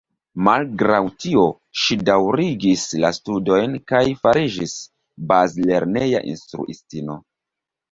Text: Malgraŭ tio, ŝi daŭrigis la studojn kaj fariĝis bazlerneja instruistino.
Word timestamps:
Malgraŭ 0.45 1.01
tio, 1.23 1.43
ŝi 1.81 1.97
daŭrigis 2.09 2.87
la 3.05 3.13
studojn 3.19 3.77
kaj 3.93 4.03
fariĝis 4.25 4.75
bazlerneja 5.35 6.25
instruistino. 6.35 7.23